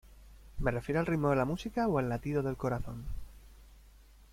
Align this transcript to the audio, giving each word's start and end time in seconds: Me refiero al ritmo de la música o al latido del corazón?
Me 0.57 0.71
refiero 0.71 0.99
al 0.99 1.05
ritmo 1.05 1.29
de 1.29 1.35
la 1.35 1.45
música 1.45 1.87
o 1.87 1.99
al 1.99 2.09
latido 2.09 2.41
del 2.41 2.57
corazón? 2.57 3.05